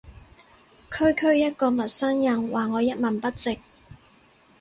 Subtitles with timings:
[0.91, 3.59] 區區一個陌生人話我一文不值